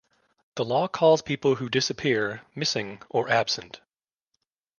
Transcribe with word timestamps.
The 0.55 0.65
law 0.65 0.87
calls 0.87 1.21
people 1.21 1.57
who 1.57 1.69
disappear 1.69 2.41
"missing" 2.55 3.03
or 3.11 3.29
"absent". 3.29 3.81